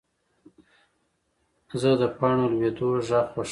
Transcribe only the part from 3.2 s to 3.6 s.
خوښوم.